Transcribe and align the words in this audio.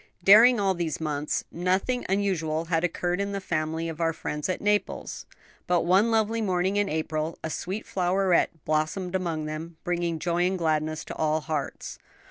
Daring 0.23 0.59
all 0.59 0.73
these 0.73 0.99
months 0.99 1.43
nothing 1.51 2.07
unusual 2.09 2.65
had 2.65 2.83
occurred 2.83 3.21
in 3.21 3.33
the 3.33 3.39
family 3.39 3.87
of 3.87 4.01
our 4.01 4.13
friends 4.13 4.49
at 4.49 4.59
Naples; 4.59 5.27
but 5.67 5.85
one 5.85 6.09
lovely 6.09 6.41
morning 6.41 6.75
in 6.75 6.89
April 6.89 7.37
a 7.43 7.51
sweet 7.51 7.85
floweret 7.85 8.49
blossomed 8.65 9.13
among 9.13 9.45
them; 9.45 9.77
bringing 9.83 10.17
joy 10.17 10.43
and 10.47 10.57
gladness 10.57 11.05
to 11.05 11.15
all 11.17 11.41
hearts. 11.41 11.99